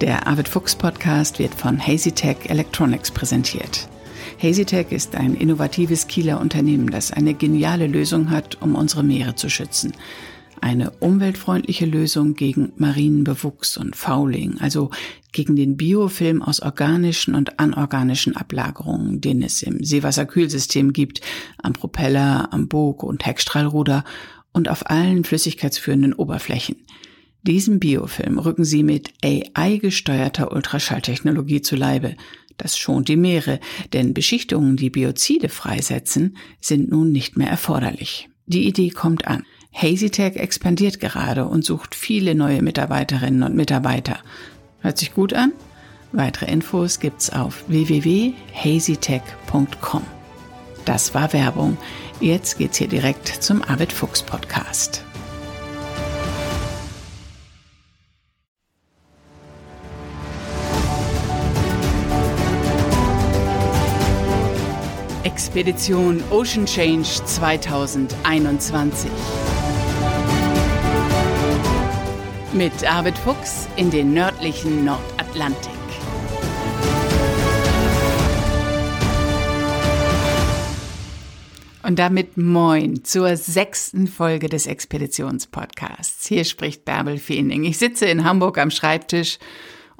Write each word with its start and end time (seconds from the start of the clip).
Der 0.00 0.26
Arvid 0.26 0.48
Fuchs 0.48 0.74
Podcast 0.74 1.38
wird 1.38 1.54
von 1.54 1.78
HazyTech 1.78 2.48
Electronics 2.48 3.10
präsentiert. 3.10 3.86
HazyTech 4.40 4.92
ist 4.92 5.14
ein 5.14 5.34
innovatives 5.34 6.06
Kieler 6.06 6.40
Unternehmen, 6.40 6.90
das 6.90 7.12
eine 7.12 7.34
geniale 7.34 7.86
Lösung 7.86 8.30
hat, 8.30 8.62
um 8.62 8.76
unsere 8.76 9.02
Meere 9.02 9.34
zu 9.34 9.50
schützen. 9.50 9.92
Eine 10.62 10.90
umweltfreundliche 11.00 11.84
Lösung 11.84 12.34
gegen 12.34 12.72
Marienbewuchs 12.76 13.76
und 13.76 13.94
Fouling, 13.94 14.56
also 14.60 14.90
gegen 15.32 15.54
den 15.54 15.76
Biofilm 15.76 16.40
aus 16.40 16.60
organischen 16.60 17.34
und 17.34 17.60
anorganischen 17.60 18.36
Ablagerungen, 18.36 19.20
den 19.20 19.42
es 19.42 19.62
im 19.62 19.84
Seewasserkühlsystem 19.84 20.94
gibt, 20.94 21.20
am 21.62 21.74
Propeller, 21.74 22.48
am 22.54 22.68
Bug- 22.68 23.02
und 23.02 23.26
Heckstrahlruder 23.26 24.04
und 24.52 24.70
auf 24.70 24.88
allen 24.88 25.24
flüssigkeitsführenden 25.24 26.14
Oberflächen. 26.14 26.76
Diesem 27.42 27.80
Biofilm 27.80 28.38
rücken 28.38 28.64
sie 28.64 28.82
mit 28.82 29.14
AI-gesteuerter 29.24 30.52
Ultraschalltechnologie 30.52 31.62
zu 31.62 31.76
Leibe. 31.76 32.14
Das 32.56 32.76
schont 32.76 33.08
die 33.08 33.16
Meere, 33.16 33.60
denn 33.94 34.12
Beschichtungen, 34.12 34.76
die 34.76 34.90
Biozide 34.90 35.48
freisetzen, 35.48 36.36
sind 36.60 36.90
nun 36.90 37.10
nicht 37.10 37.38
mehr 37.38 37.48
erforderlich. 37.48 38.28
Die 38.46 38.66
Idee 38.66 38.90
kommt 38.90 39.26
an. 39.26 39.44
HazyTech 39.72 40.36
expandiert 40.36 41.00
gerade 41.00 41.46
und 41.46 41.64
sucht 41.64 41.94
viele 41.94 42.34
neue 42.34 42.60
Mitarbeiterinnen 42.60 43.44
und 43.44 43.54
Mitarbeiter. 43.54 44.18
Hört 44.80 44.98
sich 44.98 45.14
gut 45.14 45.32
an? 45.32 45.52
Weitere 46.12 46.50
Infos 46.50 47.00
gibt's 47.00 47.30
auf 47.30 47.64
www.hazytech.com. 47.68 50.02
Das 50.84 51.14
war 51.14 51.32
Werbung. 51.32 51.78
Jetzt 52.20 52.58
geht's 52.58 52.76
hier 52.78 52.88
direkt 52.88 53.28
zum 53.28 53.62
Arvid 53.62 53.92
Fuchs 53.92 54.22
Podcast. 54.22 55.04
Expedition 65.40 66.22
Ocean 66.30 66.66
Change 66.66 67.24
2021. 67.24 69.10
Mit 72.52 72.84
Arvid 72.84 73.16
Fuchs 73.16 73.66
in 73.76 73.90
den 73.90 74.12
nördlichen 74.12 74.84
Nordatlantik. 74.84 75.72
Und 81.84 81.98
damit 81.98 82.36
moin 82.36 83.02
zur 83.02 83.34
sechsten 83.38 84.08
Folge 84.08 84.50
des 84.50 84.66
Expeditionspodcasts. 84.66 86.26
Hier 86.26 86.44
spricht 86.44 86.84
Bärbel 86.84 87.16
Feening. 87.16 87.64
Ich 87.64 87.78
sitze 87.78 88.04
in 88.04 88.24
Hamburg 88.24 88.58
am 88.58 88.70
Schreibtisch 88.70 89.38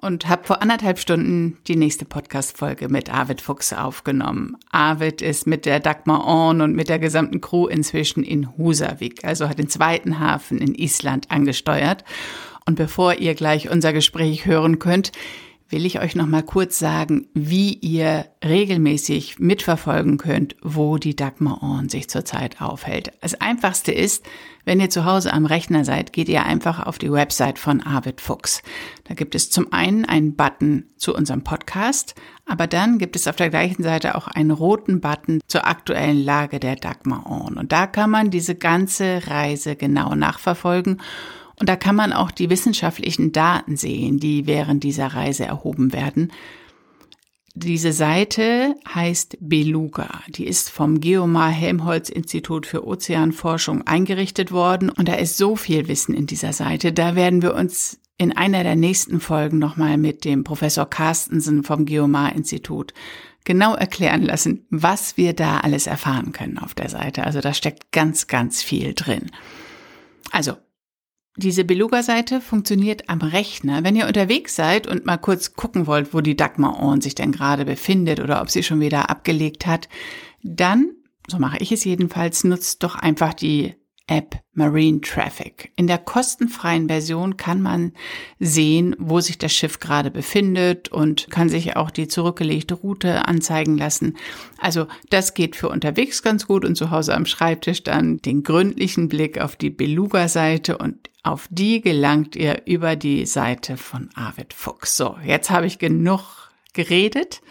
und 0.01 0.29
habe 0.29 0.45
vor 0.45 0.63
anderthalb 0.63 0.99
Stunden 0.99 1.59
die 1.69 1.77
nächste 1.77 2.05
Podcast-Folge 2.05 2.89
mit 2.89 3.13
Arvid 3.13 3.41
Fuchs 3.41 3.73
aufgenommen. 3.73 4.57
Arvid 4.71 5.21
ist 5.21 5.47
mit 5.47 5.67
der 5.67 5.81
Dagmar 5.81 6.27
On 6.27 6.63
und 6.63 6.75
mit 6.75 6.89
der 6.89 6.99
gesamten 6.99 7.41
Crew 7.41 7.67
inzwischen 7.67 8.25
in 8.25 8.57
Husavik, 8.57 9.25
also 9.25 9.49
hat 9.49 9.59
den 9.59 9.69
zweiten 9.69 10.19
Hafen 10.19 10.59
in 10.59 10.75
Island 10.75 11.31
angesteuert. 11.31 12.05
Und 12.67 12.77
bevor 12.77 13.15
ihr 13.15 13.35
gleich 13.35 13.71
unser 13.71 13.93
Gespräch 13.93 14.47
hören 14.47 14.79
könnt, 14.79 15.13
will 15.71 15.87
ich 15.87 16.01
euch 16.01 16.17
noch 16.17 16.27
mal 16.27 16.43
kurz 16.43 16.79
sagen, 16.79 17.29
wie 17.33 17.75
ihr 17.75 18.27
regelmäßig 18.45 19.39
mitverfolgen 19.39 20.19
könnt, 20.19 20.57
wo 20.63 20.99
die 20.99 21.17
Dagmar 21.17 21.63
On 21.63 21.89
sich 21.89 22.11
zurzeit 22.11 22.61
aufhält. 22.61 23.13
Das 23.21 23.41
einfachste 23.41 23.93
ist, 23.93 24.25
wenn 24.65 24.81
ihr 24.81 24.91
zu 24.91 25.05
Hause 25.05 25.33
am 25.33 25.47
Rechner 25.47 25.85
seid, 25.85 26.13
geht 26.13 26.29
ihr 26.29 26.45
einfach 26.45 26.87
auf 26.87 26.99
die 26.99 27.11
Website 27.11 27.59
von 27.59 27.81
Arvid 27.81 28.21
Fuchs. 28.21 28.63
Da 29.05 29.15
gibt 29.15 29.35
es 29.35 29.51
zum 29.51 29.73
einen 29.73 30.05
einen 30.05 30.37
Button 30.37 30.85
zu 30.97 31.15
unserem 31.15 31.43
Podcast, 31.43 32.15
aber 32.47 32.67
dann 32.67 32.99
gibt 32.99 33.17
es 33.17 33.27
auf 33.27 33.37
der 33.37 33.49
gleichen 33.49 33.83
Seite 33.83 34.17
auch 34.17 34.27
einen 34.27 34.51
roten 34.51 35.01
Button 35.01 35.41
zur 35.47 35.67
aktuellen 35.67 36.23
Lage 36.23 36.61
der 36.61 36.77
Dagmar 36.77 37.31
On. 37.31 37.57
Und 37.57 37.73
da 37.73 37.87
kann 37.87 38.11
man 38.11 38.31
diese 38.31 38.55
ganze 38.55 39.23
Reise 39.29 39.77
genau 39.77 40.15
nachverfolgen 40.15 41.01
und 41.61 41.69
da 41.69 41.77
kann 41.77 41.95
man 41.95 42.15
auch 42.15 42.31
die 42.31 42.49
wissenschaftlichen 42.49 43.33
Daten 43.33 43.77
sehen, 43.77 44.19
die 44.19 44.47
während 44.47 44.83
dieser 44.83 45.09
Reise 45.09 45.45
erhoben 45.45 45.93
werden. 45.93 46.33
Diese 47.55 47.93
Seite 47.93 48.77
heißt 48.89 49.37
Beluga. 49.41 50.23
Die 50.29 50.47
ist 50.47 50.71
vom 50.71 51.01
Geomar 51.01 51.51
Helmholtz 51.51 52.09
Institut 52.09 52.65
für 52.65 52.87
Ozeanforschung 52.87 53.87
eingerichtet 53.87 54.53
worden. 54.53 54.89
Und 54.89 55.09
da 55.09 55.15
ist 55.15 55.37
so 55.37 55.55
viel 55.55 55.87
Wissen 55.87 56.15
in 56.15 56.27
dieser 56.27 56.55
Seite. 56.55 56.93
Da 56.93 57.15
werden 57.15 57.43
wir 57.43 57.55
uns 57.55 58.01
in 58.17 58.35
einer 58.35 58.63
der 58.63 58.77
nächsten 58.77 59.21
Folgen 59.21 59.59
nochmal 59.59 59.99
mit 59.99 60.25
dem 60.25 60.45
Professor 60.45 60.89
Carstensen 60.89 61.63
vom 61.63 61.85
Geomar 61.85 62.35
Institut 62.35 62.95
genau 63.45 63.75
erklären 63.75 64.23
lassen, 64.23 64.65
was 64.71 65.19
wir 65.19 65.35
da 65.35 65.59
alles 65.59 65.87
erfahren 65.87 66.33
können 66.33 66.57
auf 66.57 66.75
der 66.75 66.89
Seite. 66.89 67.25
Also 67.25 67.41
da 67.41 67.53
steckt 67.53 67.93
ganz, 67.93 68.29
ganz 68.29 68.63
viel 68.63 68.95
drin. 68.95 69.31
Also 70.31 70.57
diese 71.37 71.65
Beluga-Seite 71.65 72.41
funktioniert 72.41 73.09
am 73.09 73.21
Rechner. 73.21 73.85
Wenn 73.85 73.97
ihr 73.97 74.07
unterwegs 74.07 74.57
seid 74.57 74.87
und 74.87 75.07
mal 75.07 75.17
kurz 75.17 75.55
gucken 75.55 75.87
wollt, 75.87 76.13
wo 76.13 76.21
die 76.21 76.37
Dagmar 76.37 76.83
On 76.83 77.01
sich 77.01 77.15
denn 77.15 77.33
gerade 77.33 77.65
befindet 77.65 78.21
oder 78.21 78.43
ob 78.43 78.51
sie 78.51 78.63
schon 78.63 78.81
wieder 78.81 79.11
abgelegt 79.11 79.67
hat, 79.67 79.89
dann, 80.43 80.91
so 81.29 81.39
mache 81.39 81.59
ich 81.59 81.73
es 81.73 81.85
jedenfalls, 81.85 82.45
nutzt 82.45 82.83
doch 82.83 82.97
einfach 82.97 83.35
die 83.35 83.75
App 84.11 84.41
Marine 84.55 85.01
Traffic. 85.01 85.71
In 85.77 85.87
der 85.87 85.99
kostenfreien 85.99 86.89
Version 86.89 87.37
kann 87.37 87.63
man 87.63 87.93
sehen, 88.41 88.97
wo 88.99 89.21
sich 89.21 89.39
das 89.39 89.53
Schiff 89.53 89.79
gerade 89.79 90.11
befindet 90.11 90.89
und 90.89 91.31
kann 91.31 91.49
sich 91.49 91.77
auch 91.77 91.91
die 91.91 92.09
zurückgelegte 92.09 92.75
Route 92.75 93.27
anzeigen 93.27 93.79
lassen. 93.79 94.17
Also 94.59 94.89
das 95.11 95.35
geht 95.35 95.55
für 95.55 95.69
unterwegs 95.69 96.25
ganz 96.25 96.49
gut 96.49 96.65
und 96.65 96.75
zu 96.75 96.91
Hause 96.91 97.15
am 97.15 97.25
Schreibtisch 97.25 97.85
dann 97.85 98.19
den 98.19 98.43
gründlichen 98.43 99.09
Blick 99.09 99.41
auf 99.41 99.55
die 99.55 99.71
Beluga-Seite 99.71 100.77
und 100.77 101.09
auf 101.23 101.47
die 101.49 101.81
gelangt 101.81 102.35
ihr 102.35 102.63
über 102.67 102.97
die 102.97 103.27
Seite 103.27 103.77
von 103.77 104.11
Arvid 104.15 104.53
Fuchs. 104.53 104.97
So, 104.97 105.17
jetzt 105.25 105.51
habe 105.51 105.67
ich 105.67 105.79
genug 105.79 106.51
geredet. 106.73 107.43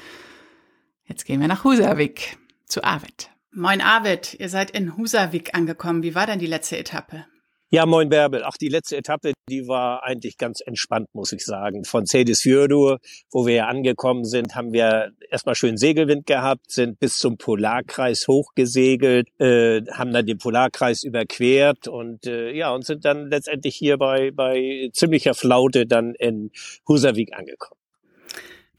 Jetzt 1.05 1.25
gehen 1.25 1.39
wir 1.39 1.47
nach 1.47 1.63
Husavik 1.63 2.37
zu 2.65 2.83
Arvid. 2.83 3.28
Moin 3.51 3.81
Arvid, 3.81 4.35
ihr 4.39 4.47
seid 4.47 4.71
in 4.71 4.95
Husavik 4.95 5.55
angekommen. 5.55 6.03
Wie 6.03 6.13
war 6.13 6.27
denn 6.27 6.39
die 6.39 6.45
letzte 6.45 6.77
Etappe? 6.77 7.25
Ja, 7.71 7.85
moin 7.85 8.09
Bärbel. 8.09 8.43
Ach, 8.43 8.57
die 8.57 8.67
letzte 8.67 8.97
Etappe, 8.97 9.33
die 9.47 9.67
war 9.67 10.03
eigentlich 10.03 10.37
ganz 10.37 10.59
entspannt, 10.59 11.07
muss 11.13 11.31
ich 11.33 11.45
sagen. 11.45 11.83
Von 11.83 12.05
Seyðisfjörður, 12.05 12.97
wo 13.31 13.45
wir 13.45 13.53
ja 13.53 13.67
angekommen 13.67 14.25
sind, 14.25 14.55
haben 14.55 14.73
wir 14.73 15.11
erstmal 15.29 15.53
schön 15.53 15.77
Segelwind 15.77 16.25
gehabt, 16.25 16.71
sind 16.71 16.99
bis 16.99 17.13
zum 17.17 17.37
Polarkreis 17.37 18.27
hochgesegelt, 18.27 19.29
äh, 19.39 19.81
haben 19.91 20.13
dann 20.13 20.25
den 20.25 20.39
Polarkreis 20.39 21.03
überquert 21.03 21.87
und 21.87 22.25
äh, 22.25 22.51
ja, 22.51 22.73
und 22.73 22.85
sind 22.85 23.05
dann 23.05 23.29
letztendlich 23.29 23.75
hier 23.75 23.97
bei, 23.97 24.31
bei 24.31 24.89
ziemlicher 24.93 25.35
Flaute 25.35 25.85
dann 25.85 26.15
in 26.15 26.49
Husavik 26.87 27.33
angekommen. 27.33 27.78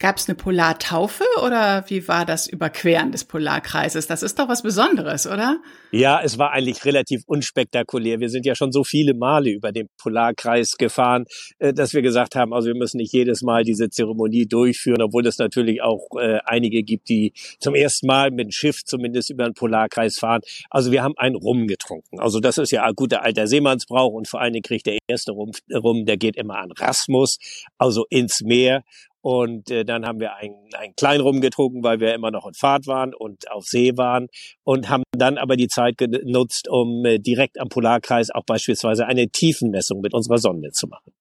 Gab 0.01 0.17
es 0.17 0.29
eine 0.29 0.35
Polartaufe 0.35 1.25
oder 1.45 1.85
wie 1.89 2.09
war 2.09 2.25
das 2.25 2.47
Überqueren 2.47 3.13
des 3.13 3.25
Polarkreises? 3.25 4.07
Das 4.07 4.23
ist 4.23 4.39
doch 4.39 4.49
was 4.49 4.63
Besonderes, 4.63 5.27
oder? 5.27 5.59
Ja, 5.93 6.21
es 6.23 6.39
war 6.39 6.53
eigentlich 6.53 6.85
relativ 6.85 7.23
unspektakulär. 7.27 8.21
Wir 8.21 8.29
sind 8.29 8.47
ja 8.47 8.55
schon 8.55 8.71
so 8.71 8.85
viele 8.85 9.13
Male 9.13 9.51
über 9.51 9.73
den 9.73 9.89
Polarkreis 9.99 10.77
gefahren, 10.79 11.25
äh, 11.59 11.73
dass 11.73 11.95
wir 11.95 12.03
gesagt 12.03 12.37
haben, 12.37 12.55
also 12.55 12.69
wir 12.69 12.77
müssen 12.77 12.99
nicht 12.99 13.13
jedes 13.13 13.43
Mal 13.43 13.65
diese 13.65 13.91
Zeremonie 13.91 14.47
durchführen, 14.47 15.03
obwohl 15.03 15.27
es 15.27 15.39
natürlich 15.39 15.83
auch 15.83 16.07
äh, 16.21 16.39
einige 16.45 16.85
gibt, 16.85 17.09
die 17.09 17.33
zum 17.59 17.75
ersten 17.75 18.07
Mal 18.07 18.31
mit 18.31 18.47
dem 18.47 18.51
Schiff 18.53 18.85
zumindest 18.85 19.31
über 19.31 19.45
den 19.45 19.55
Polarkreis 19.55 20.17
fahren. 20.19 20.43
Also 20.71 20.93
wir 20.93 21.03
haben 21.03 21.15
einen 21.17 21.35
Rum 21.35 21.67
getrunken. 21.67 22.21
Also 22.21 22.39
das 22.39 22.59
ist 22.59 22.71
ja 22.71 22.85
ein 22.85 22.95
guter 22.95 23.25
alter 23.25 23.49
Seemannsbrauch 23.49 24.13
und 24.13 24.29
vor 24.29 24.41
allen 24.41 24.53
Dingen 24.53 24.63
kriegt 24.63 24.87
der 24.87 24.99
erste 25.09 25.33
Rum, 25.33 26.05
der 26.05 26.17
geht 26.17 26.37
immer 26.37 26.59
an 26.59 26.71
Rasmus, 26.71 27.39
also 27.79 28.05
ins 28.11 28.43
Meer. 28.43 28.85
Und 29.23 29.71
äh, 29.71 29.85
dann 29.85 30.07
haben 30.07 30.19
wir 30.21 30.35
einen, 30.37 30.55
einen 30.79 30.95
kleinen 30.97 31.21
rumgetrunken, 31.21 31.83
weil 31.83 32.01
wir 32.01 32.15
immer 32.15 32.31
noch 32.31 32.47
in 32.47 32.55
Fahrt 32.55 32.87
waren 32.87 33.15
und 33.15 33.51
auf 33.51 33.65
See 33.65 33.97
waren 33.97 34.29
und 34.65 34.89
haben 34.89 35.03
dann 35.13 35.37
aber 35.37 35.57
die 35.57 35.69
Zeit 35.69 35.80
genutzt, 35.97 36.69
um 36.69 37.05
äh, 37.05 37.19
direkt 37.19 37.61
am 37.61 37.69
Polarkreis 37.69 38.31
auch 38.31 38.45
beispielsweise 38.45 39.07
eine 39.07 39.29
Tiefenmessung 39.29 40.01
mit 40.01 40.15
unserer 40.15 40.39
Sonde 40.39 40.71
zu 40.73 40.87
machen. 40.87 41.13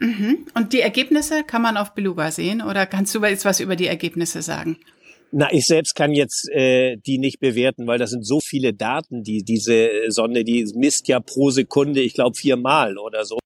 Mhm. 0.00 0.46
Und 0.54 0.72
die 0.72 0.80
Ergebnisse 0.80 1.44
kann 1.44 1.62
man 1.62 1.76
auf 1.76 1.94
Beluga 1.94 2.30
sehen 2.30 2.60
oder 2.60 2.86
kannst 2.86 3.14
du 3.14 3.24
jetzt 3.24 3.44
was 3.44 3.60
über 3.60 3.76
die 3.76 3.86
Ergebnisse 3.86 4.42
sagen? 4.42 4.78
Na, 5.34 5.50
ich 5.50 5.64
selbst 5.64 5.94
kann 5.94 6.12
jetzt 6.12 6.46
äh, 6.50 6.98
die 6.98 7.16
nicht 7.16 7.40
bewerten, 7.40 7.86
weil 7.86 7.98
das 7.98 8.10
sind 8.10 8.26
so 8.26 8.38
viele 8.44 8.74
Daten, 8.74 9.22
die 9.22 9.42
diese 9.42 9.88
Sonde, 10.08 10.44
die 10.44 10.70
misst 10.74 11.08
ja 11.08 11.20
pro 11.20 11.48
Sekunde, 11.48 12.02
ich 12.02 12.12
glaube 12.12 12.36
viermal 12.36 12.98
oder 12.98 13.24
so, 13.24 13.38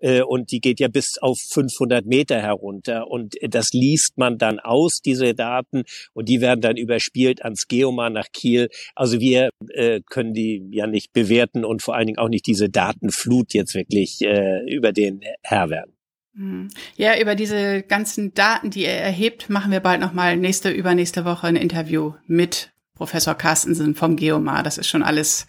äh, 0.00 0.22
und 0.22 0.50
die 0.50 0.60
geht 0.60 0.80
ja 0.80 0.88
bis 0.88 1.18
auf 1.20 1.36
500 1.52 2.06
Meter 2.06 2.40
herunter 2.40 3.08
und 3.08 3.34
das 3.42 3.68
liest 3.74 4.16
man 4.16 4.38
dann 4.38 4.60
aus, 4.60 5.00
diese 5.04 5.34
Daten, 5.34 5.82
und 6.14 6.30
die 6.30 6.40
werden 6.40 6.62
dann 6.62 6.78
überspielt 6.78 7.42
ans 7.44 7.66
Geomar 7.68 8.08
nach 8.08 8.28
Kiel. 8.32 8.70
Also 8.94 9.20
wir 9.20 9.50
äh, 9.74 10.00
können 10.08 10.32
die 10.32 10.66
ja 10.70 10.86
nicht 10.86 11.12
bewerten 11.12 11.66
und 11.66 11.82
vor 11.82 11.96
allen 11.96 12.06
Dingen 12.06 12.18
auch 12.18 12.30
nicht 12.30 12.46
diese 12.46 12.70
Datenflut 12.70 13.52
jetzt 13.52 13.74
wirklich 13.74 14.22
äh, 14.22 14.62
über 14.72 14.92
den 14.92 15.20
Herr 15.42 15.68
werden. 15.68 15.95
Mhm. 16.36 16.68
Ja, 16.96 17.18
über 17.18 17.34
diese 17.34 17.82
ganzen 17.82 18.34
Daten, 18.34 18.70
die 18.70 18.84
er 18.84 19.00
erhebt, 19.00 19.48
machen 19.48 19.72
wir 19.72 19.80
bald 19.80 20.00
nochmal 20.00 20.36
nächste, 20.36 20.70
übernächste 20.70 21.24
Woche 21.24 21.46
ein 21.46 21.56
Interview 21.56 22.12
mit 22.26 22.72
Professor 22.94 23.34
Carstensen 23.34 23.94
vom 23.94 24.16
Geomar. 24.16 24.62
Das 24.62 24.78
ist 24.78 24.88
schon 24.88 25.02
alles 25.02 25.46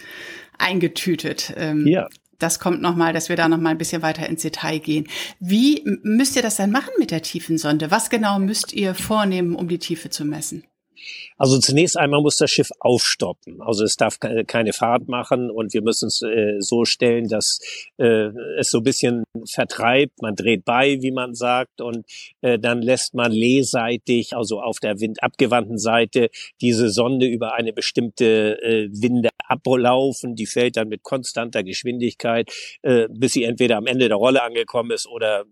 eingetütet. 0.58 1.54
Ähm, 1.58 1.86
ja. 1.88 2.08
Das 2.40 2.60
kommt 2.60 2.82
nochmal, 2.82 3.14
dass 3.14 3.30
wir 3.30 3.36
da 3.36 3.50
nochmal 3.50 3.72
ein 3.72 3.78
bisschen 3.78 4.02
weiter 4.02 4.28
ins 4.28 4.44
Detail 4.44 4.80
gehen. 4.80 5.08
Wie 5.40 5.84
müsst 6.04 6.36
ihr 6.36 6.42
das 6.42 6.56
dann 6.56 6.72
machen 6.72 6.92
mit 7.00 7.12
der 7.12 7.22
Tiefensonde? 7.22 7.90
Was 7.92 8.10
genau 8.10 8.40
müsst 8.40 8.74
ihr 8.74 8.94
vornehmen, 8.94 9.56
um 9.56 9.68
die 9.68 9.80
Tiefe 9.80 10.10
zu 10.10 10.24
messen? 10.24 10.64
Also 11.38 11.60
zunächst 11.60 11.98
einmal 11.98 12.22
muss 12.22 12.38
das 12.38 12.50
Schiff 12.50 12.70
aufstoppen. 12.80 13.62
Also 13.62 13.84
es 13.84 13.96
darf 13.96 14.20
keine 14.20 14.74
Fahrt 14.74 15.08
machen 15.08 15.52
und 15.52 15.74
wir 15.74 15.82
müssen 15.82 16.08
es 16.08 16.22
äh, 16.22 16.56
so 16.60 16.86
stellen, 16.86 17.28
dass 17.28 17.60
äh, 17.98 18.30
es 18.60 18.70
so 18.70 18.80
ein 18.80 18.84
bisschen 18.84 19.24
vertreibt. 19.50 20.22
Man 20.22 20.36
dreht 20.36 20.66
bei, 20.66 21.02
wie 21.02 21.12
man 21.12 21.36
sagt, 21.36 21.82
und 21.82 22.06
äh, 22.42 22.58
dann 22.60 22.82
lässt 22.82 23.14
man 23.14 23.32
lehseitig, 23.32 24.36
also 24.36 24.62
auf 24.62 24.80
der 24.80 25.00
windabgewandten 25.00 25.78
Seite, 25.78 26.30
diese 26.62 26.90
Sonde 26.90 27.28
über 27.28 27.54
eine 27.54 27.74
bestimmte 27.74 28.62
äh, 28.62 28.90
Winde 28.92 29.30
ablaufen. 29.48 30.36
Die 30.36 30.46
fällt 30.46 30.78
dann 30.78 30.90
mit 30.90 31.04
konstanter 31.04 31.64
Geschwindigkeit, 31.64 32.52
äh, 32.82 33.08
bis 33.10 33.34
sie 33.34 33.44
entweder 33.44 33.78
am 33.78 33.88
Ende 33.88 34.08
der 34.08 34.18
Rolle 34.18 34.44
angekommen 34.44 34.92
ist 34.92 35.08
oder 35.08 35.46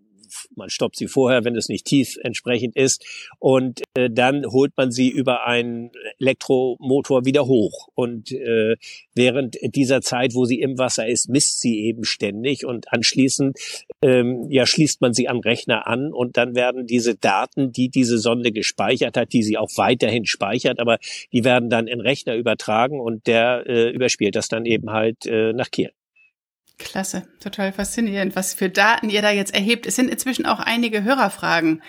man 0.56 0.70
stoppt 0.70 0.98
sie 0.98 1.08
vorher, 1.08 1.44
wenn 1.44 1.56
es 1.56 1.70
nicht 1.70 1.86
tief 1.86 2.18
entsprechend 2.22 2.76
ist. 2.76 3.06
Und 3.40 3.82
äh, 3.96 4.10
dann 4.10 4.46
holt 4.46 4.74
man 4.78 4.92
sie 4.92 5.10
über 5.10 5.46
einen 5.46 5.92
Elektromotor 6.20 7.26
wieder 7.26 7.46
hoch. 7.46 7.90
Und 7.96 8.32
äh, 8.32 8.76
während 9.14 9.58
dieser 9.76 10.02
Zeit, 10.02 10.34
wo 10.34 10.46
sie 10.46 10.60
im 10.60 10.78
Wasser 10.78 11.08
ist, 11.08 11.30
misst 11.30 11.62
sie 11.62 11.86
eben 11.86 12.04
ständig. 12.04 12.66
Und 12.66 12.92
anschließend 12.92 13.58
ähm, 14.02 14.48
ja, 14.50 14.66
schließt 14.66 15.02
man 15.02 15.14
sie 15.14 15.28
am 15.28 15.40
Rechner 15.40 15.88
an 15.88 16.14
und 16.14 16.38
dann 16.38 16.56
werden 16.56 16.86
diese 16.86 17.16
Daten, 17.16 17.72
die 17.72 17.90
diese 17.90 18.18
Sonde 18.18 18.52
gespeichert 18.52 19.18
hat, 19.18 19.34
die 19.34 19.44
sie 19.44 19.58
auch 19.58 19.70
weiterhin 19.76 20.26
speichert, 20.26 20.80
aber 20.80 21.00
die 21.32 21.44
werden 21.44 21.70
dann 21.70 21.88
in 21.88 22.02
Rechner 22.02 22.36
übertragen 22.36 23.00
und 23.00 23.28
der 23.28 23.64
äh, 23.68 23.90
überspielt 23.90 24.36
das 24.36 24.48
dann 24.48 24.66
eben 24.66 24.92
halt 24.92 25.26
äh, 25.26 25.54
nach 25.54 25.72
Kiel. 25.72 25.92
Klasse, 26.78 27.24
total 27.40 27.72
faszinierend, 27.72 28.36
was 28.36 28.54
für 28.54 28.70
Daten 28.70 29.10
ihr 29.10 29.22
da 29.22 29.32
jetzt 29.32 29.56
erhebt. 29.56 29.86
Es 29.86 29.96
sind 29.96 30.10
inzwischen 30.10 30.46
auch 30.46 30.60
einige 30.60 31.04
Hörerfragen 31.04 31.82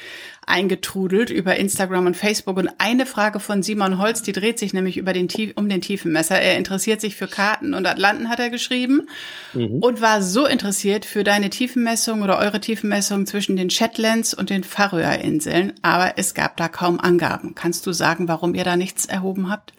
eingetrudelt 0.47 1.29
über 1.29 1.57
Instagram 1.57 2.07
und 2.07 2.17
Facebook 2.17 2.57
und 2.57 2.71
eine 2.79 3.05
Frage 3.05 3.41
von 3.41 3.65
Simon 3.65 3.99
Holz, 3.99 4.23
die 4.23 4.31
dreht 4.31 4.61
sich 4.61 4.73
nämlich 4.73 4.97
über 4.97 5.13
den 5.13 5.27
um 5.57 5.69
den 5.69 5.81
Tiefenmesser. 5.81 6.41
Er 6.41 6.57
interessiert 6.57 7.01
sich 7.01 7.17
für 7.17 7.27
Karten 7.27 7.75
und 7.75 7.85
Atlanten, 7.85 8.29
hat 8.29 8.39
er 8.39 8.49
geschrieben, 8.49 9.09
mhm. 9.55 9.81
und 9.81 10.01
war 10.01 10.23
so 10.23 10.47
interessiert 10.47 11.05
für 11.05 11.25
deine 11.25 11.51
Tiefenmessung 11.51 12.23
oder 12.23 12.39
eure 12.39 12.61
Tiefenmessung 12.61 13.27
zwischen 13.27 13.57
den 13.57 13.71
Shetlands 13.71 14.35
und 14.35 14.51
den 14.51 14.63
Färöerinseln, 14.63 15.73
aber 15.83 16.13
es 16.17 16.33
gab 16.33 16.57
da 16.57 16.69
kaum 16.69 17.01
Angaben. 17.01 17.57
Kannst 17.57 17.85
du 17.89 17.93
sagen, 17.93 18.29
warum 18.29 18.55
ihr 18.55 18.65
da 18.65 18.77
nichts 18.77 19.07
erhoben 19.07 19.51
habt? 19.51 19.73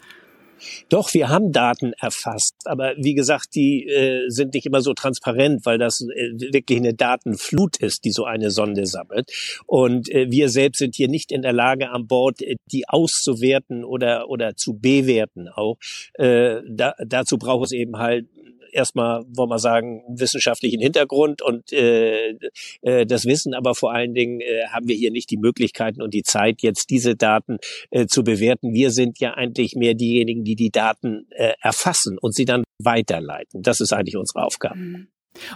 Doch, 0.88 1.14
wir 1.14 1.28
haben 1.28 1.52
Daten 1.52 1.92
erfasst, 1.98 2.54
aber 2.64 2.94
wie 2.96 3.14
gesagt, 3.14 3.54
die 3.54 3.86
äh, 3.86 4.28
sind 4.28 4.54
nicht 4.54 4.66
immer 4.66 4.80
so 4.80 4.94
transparent, 4.94 5.64
weil 5.64 5.78
das 5.78 6.00
äh, 6.00 6.52
wirklich 6.52 6.78
eine 6.78 6.94
Datenflut 6.94 7.76
ist, 7.78 8.04
die 8.04 8.10
so 8.10 8.24
eine 8.24 8.50
Sonde 8.50 8.86
sammelt. 8.86 9.30
Und 9.66 10.10
äh, 10.10 10.30
wir 10.30 10.48
selbst 10.48 10.78
sind 10.78 10.96
hier 10.96 11.08
nicht 11.08 11.32
in 11.32 11.42
der 11.42 11.52
Lage, 11.52 11.90
an 11.90 12.06
Bord 12.06 12.42
äh, 12.42 12.56
die 12.72 12.88
auszuwerten 12.88 13.84
oder 13.84 14.28
oder 14.28 14.56
zu 14.56 14.78
bewerten 14.78 15.48
auch. 15.48 15.76
Äh, 16.14 16.60
da, 16.68 16.94
dazu 17.06 17.38
braucht 17.38 17.66
es 17.66 17.72
eben 17.72 17.98
halt 17.98 18.26
erstmal, 18.72 19.24
wollen 19.28 19.50
wir 19.50 19.58
sagen, 19.58 20.02
wissenschaftlichen 20.08 20.80
Hintergrund 20.80 21.42
und 21.42 21.72
äh, 21.72 22.34
äh, 22.82 23.06
das 23.06 23.24
Wissen, 23.24 23.54
aber 23.54 23.74
vor 23.74 23.92
allen 23.92 24.14
Dingen 24.14 24.40
äh, 24.40 24.66
haben 24.68 24.88
wir 24.88 24.96
hier 24.96 25.10
nicht 25.10 25.30
die 25.30 25.36
Möglichkeiten 25.36 26.02
und 26.02 26.14
die 26.14 26.22
Zeit, 26.22 26.62
jetzt 26.62 26.90
diese 26.90 27.16
Daten 27.16 27.58
äh, 27.90 28.06
zu 28.06 28.22
bewerten. 28.22 28.72
Wir 28.72 28.90
sind 28.90 29.20
ja 29.20 29.34
eigentlich 29.34 29.74
mehr 29.74 29.94
diejenigen, 29.94 30.44
die 30.48 30.56
die 30.56 30.70
Daten 30.70 31.26
äh, 31.30 31.52
erfassen 31.60 32.18
und 32.18 32.34
sie 32.34 32.44
dann 32.44 32.64
weiterleiten. 32.78 33.62
Das 33.62 33.80
ist 33.80 33.92
eigentlich 33.92 34.16
unsere 34.16 34.44
Aufgabe. 34.44 34.78
Mhm. 34.78 35.08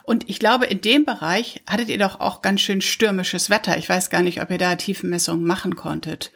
Und 0.04 0.28
ich 0.28 0.38
glaube, 0.38 0.66
in 0.66 0.80
dem 0.80 1.04
Bereich 1.04 1.62
hattet 1.68 1.88
ihr 1.88 1.98
doch 1.98 2.20
auch 2.20 2.42
ganz 2.42 2.60
schön 2.60 2.80
stürmisches 2.80 3.50
Wetter. 3.50 3.78
Ich 3.78 3.88
weiß 3.88 4.10
gar 4.10 4.22
nicht, 4.22 4.40
ob 4.42 4.50
ihr 4.50 4.58
da 4.58 4.76
Tiefenmessungen 4.76 5.44
machen 5.44 5.74
konntet. 5.76 6.30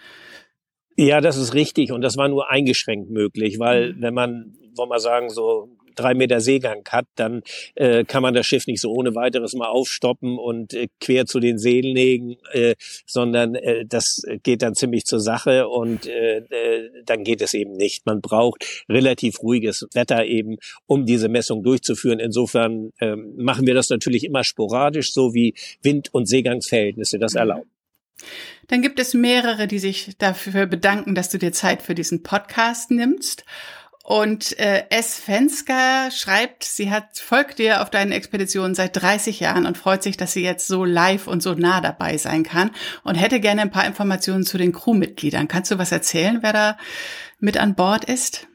Ja, 0.97 1.21
das 1.21 1.37
ist 1.37 1.55
richtig. 1.55 1.93
Und 1.93 2.01
das 2.01 2.17
war 2.17 2.29
nur 2.29 2.51
eingeschränkt 2.51 3.11
möglich, 3.11 3.59
weil 3.59 3.93
mhm. 3.93 4.03
wenn 4.03 4.15
man, 4.15 4.55
wollen 4.75 4.91
wir 4.91 5.01
sagen, 5.01 5.29
so 5.29 5.76
drei 5.97 6.15
Meter 6.15 6.41
Seegang 6.41 6.85
hat, 6.89 7.07
dann 7.17 7.43
äh, 7.75 8.05
kann 8.05 8.23
man 8.23 8.35
das 8.35 8.47
Schiff 8.47 8.67
nicht 8.67 8.81
so 8.81 8.93
ohne 8.93 9.15
weiteres 9.15 9.55
mal 9.55 9.69
aufstoppen 9.69 10.39
und 10.39 10.75
äh, 10.75 10.89
quer 11.01 11.27
zu 11.27 11.41
den 11.41 11.59
Seen 11.59 11.85
legen, 11.85 12.37
äh, 12.53 12.75
sondern 13.07 13.55
äh, 13.55 13.85
das 13.87 14.23
geht 14.43 14.63
dann 14.63 14.75
ziemlich 14.75 15.05
zur 15.05 15.21
Sache 15.21 15.69
und 15.69 16.07
äh, 16.07 16.39
äh, 16.39 16.91
dann 17.05 17.25
geht 17.25 17.43
es 17.43 17.55
eben 17.55 17.73
nicht. 17.73 18.07
Man 18.07 18.21
braucht 18.21 18.85
relativ 18.89 19.43
ruhiges 19.43 19.87
Wetter 19.93 20.25
eben, 20.25 20.57
um 20.87 21.07
diese 21.07 21.29
Messung 21.29 21.63
durchzuführen. 21.63 22.21
Insofern 22.21 22.91
äh, 22.99 23.17
machen 23.17 23.67
wir 23.67 23.75
das 23.75 23.91
natürlich 23.91 24.25
immer 24.25 24.45
sporadisch, 24.45 25.13
so 25.13 25.35
wie 25.35 25.55
Wind- 25.83 26.13
und 26.13 26.27
Seegangsverhältnisse 26.27 27.19
das 27.19 27.35
mhm. 27.35 27.39
erlauben. 27.39 27.71
Dann 28.69 28.83
gibt 28.83 28.99
es 28.99 29.15
mehrere, 29.15 29.67
die 29.67 29.79
sich 29.79 30.17
dafür 30.19 30.67
bedanken, 30.67 31.15
dass 31.15 31.29
du 31.29 31.39
dir 31.39 31.53
Zeit 31.53 31.83
für 31.83 31.95
diesen 31.95 32.23
Podcast 32.23 32.91
nimmst. 32.91 33.45
Und 34.07 34.57
äh, 34.61 34.85
S. 34.91 35.19
Fenska 35.19 36.13
schreibt, 36.13 36.63
sie 36.63 36.93
hat 36.93 37.19
folgt 37.19 37.59
dir 37.59 37.83
auf 37.83 37.91
deinen 37.91 38.13
Expeditionen 38.13 38.77
seit 38.77 39.03
30 39.03 39.41
Jahren 39.41 39.67
und 39.67 39.77
freut 39.77 40.05
sich, 40.05 40.17
dass 40.17 40.33
sie 40.33 40.45
jetzt 40.45 40.69
so 40.69 40.85
live 40.85 41.27
und 41.27 41.43
so 41.43 41.55
nah 41.55 41.81
dabei 41.81 42.17
sein 42.17 42.45
kann 42.45 42.71
und 43.03 43.17
hätte 43.17 43.41
gerne 43.41 43.63
ein 43.63 43.73
paar 43.73 43.85
Informationen 43.85 44.45
zu 44.45 44.59
den 44.59 44.71
Crewmitgliedern. 44.71 45.49
Kannst 45.49 45.73
du 45.73 45.79
was 45.79 45.91
erzählen, 45.91 46.39
wer 46.43 46.53
da 46.53 46.79
mit 47.41 47.57
an 47.57 47.75
Bord 47.75 48.05
ist? 48.05 48.47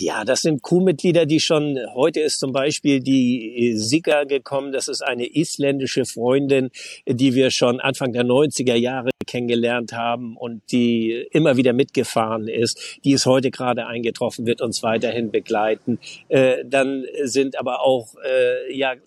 Ja, 0.00 0.24
das 0.24 0.40
sind 0.40 0.62
Crewmitglieder, 0.62 1.26
die 1.26 1.40
schon, 1.40 1.78
heute 1.94 2.20
ist 2.20 2.38
zum 2.40 2.52
Beispiel 2.52 3.00
die 3.00 3.74
Sika 3.76 4.24
gekommen, 4.24 4.72
das 4.72 4.88
ist 4.88 5.02
eine 5.02 5.26
isländische 5.26 6.06
Freundin, 6.06 6.70
die 7.06 7.34
wir 7.34 7.50
schon 7.50 7.80
Anfang 7.80 8.12
der 8.12 8.24
90er 8.24 8.76
Jahre 8.76 9.10
kennengelernt 9.26 9.92
haben 9.92 10.38
und 10.38 10.62
die 10.72 11.26
immer 11.32 11.58
wieder 11.58 11.74
mitgefahren 11.74 12.48
ist. 12.48 12.98
Die 13.04 13.12
ist 13.12 13.26
heute 13.26 13.50
gerade 13.50 13.86
eingetroffen, 13.86 14.46
wird 14.46 14.62
uns 14.62 14.82
weiterhin 14.82 15.30
begleiten. 15.30 15.98
Äh, 16.28 16.64
dann 16.64 17.04
sind 17.24 17.58
aber 17.58 17.80
auch 17.82 18.14
äh, 18.24 18.74
ja 18.74 18.94
äh, 18.94 18.98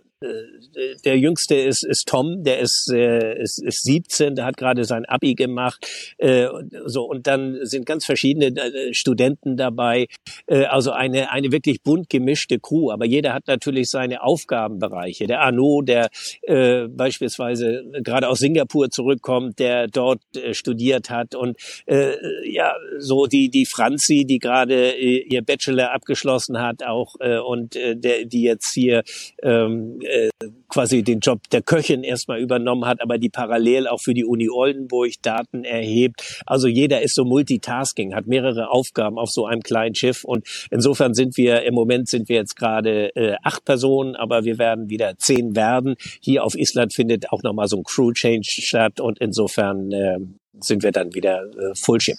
der 1.05 1.17
jüngste 1.17 1.55
ist, 1.55 1.86
ist 1.86 2.07
Tom, 2.07 2.43
der 2.43 2.59
ist, 2.59 2.89
äh, 2.91 3.41
ist, 3.41 3.62
ist 3.62 3.83
17, 3.83 4.36
der 4.36 4.45
hat 4.45 4.57
gerade 4.57 4.86
sein 4.86 5.05
Abi 5.05 5.36
gemacht. 5.36 5.86
Äh, 6.17 6.48
so 6.86 7.03
und 7.03 7.27
dann 7.27 7.59
sind 7.63 7.86
ganz 7.86 8.05
verschiedene 8.05 8.48
äh, 8.48 8.93
Studenten 8.93 9.57
dabei. 9.57 10.07
Äh, 10.48 10.65
also 10.65 10.91
eine 10.91 11.31
eine 11.31 11.51
wirklich 11.51 11.81
bunt 11.83 12.09
gemischte 12.09 12.59
Crew. 12.59 12.91
Aber 12.91 13.05
jeder 13.05 13.33
hat 13.33 13.48
natürlich 13.48 13.89
seine 13.89 14.24
Aufgabenbereiche. 14.24 15.27
Der 15.27 15.41
Arno, 15.41 15.81
der 15.81 16.09
äh, 16.43 16.88
beispielsweise 16.88 17.83
gerade 18.03 18.29
aus 18.29 18.39
Singapur 18.39 18.89
zurückkommt, 18.89 19.59
der 19.59 19.88
dort 19.88 20.21
äh, 20.36 20.53
studiert 20.53 21.09
hat 21.09 21.36
und 21.36 21.57
äh, 21.86 22.13
ja 22.50 22.74
so 22.98 23.25
die 23.25 23.50
die 23.50 23.65
Franzi, 23.65 24.25
die 24.25 24.39
gerade 24.39 24.91
äh, 24.95 25.19
ihr 25.29 25.41
Bachelor 25.41 25.91
abgeschlossen 25.93 26.59
hat, 26.59 26.83
auch 26.83 27.15
äh, 27.19 27.38
und 27.38 27.75
äh, 27.75 27.95
der 27.95 28.25
die 28.25 28.43
jetzt 28.43 28.74
hier 28.74 29.03
ähm, 29.41 30.00
äh, 30.13 30.29
quasi 30.70 31.03
den 31.03 31.20
Job 31.20 31.39
der 31.51 31.62
Köchin 31.62 32.03
erstmal 32.03 32.39
übernommen 32.39 32.86
hat, 32.86 33.01
aber 33.01 33.17
die 33.17 33.29
parallel 33.29 33.88
auch 33.88 34.01
für 34.01 34.13
die 34.13 34.25
Uni 34.25 34.50
Oldenburg 34.50 35.12
Daten 35.22 35.63
erhebt. 35.63 36.41
Also 36.46 36.67
jeder 36.67 37.01
ist 37.01 37.15
so 37.15 37.25
Multitasking, 37.25 38.15
hat 38.15 38.27
mehrere 38.27 38.70
Aufgaben 38.70 39.17
auf 39.17 39.29
so 39.29 39.46
einem 39.46 39.62
kleinen 39.62 39.96
Schiff 39.96 40.24
und 40.24 40.48
insofern 40.72 41.13
sind 41.13 41.38
wir 41.38 41.63
im 41.63 41.74
Moment 41.74 42.10
sind 42.10 42.29
wir 42.29 42.38
jetzt 42.38 42.55
gerade 42.55 43.15
äh, 43.15 43.36
acht 43.43 43.65
Personen, 43.65 44.15
aber 44.15 44.46
wir 44.46 44.58
werden 44.58 44.89
wieder 44.89 45.17
zehn 45.17 45.55
werden. 45.55 45.96
Hier 46.22 46.43
auf 46.43 46.55
Island 46.55 46.93
findet 46.93 47.32
auch 47.32 47.43
nochmal 47.43 47.67
so 47.67 47.77
ein 47.77 47.84
Crew 47.84 48.12
Change 48.12 48.48
statt 48.48 49.00
und 49.00 49.20
insofern 49.20 49.91
äh, 49.91 50.17
sind 50.60 50.84
wir 50.84 50.91
dann 50.91 51.13
wieder 51.13 51.43
äh, 51.58 51.74
Full 51.75 52.01
Ship. 52.01 52.17